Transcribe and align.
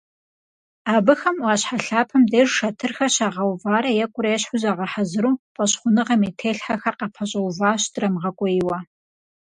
Абыхэм 0.95 1.37
Ӏуащхьэ 1.41 1.77
лъапэм 1.85 2.23
деж 2.31 2.49
шэтырхэр 2.57 3.11
щагъэуварэ 3.15 3.91
екӀурэ-ещхьу 4.03 4.59
загъэхьэзыру, 4.61 5.39
фӀэщхъуныгъэм 5.53 6.21
и 6.27 6.31
телъхьэхэр 6.39 6.95
къапэщӀэуващ, 6.99 7.83
драмыгъэкӀуейуэ. 7.93 8.79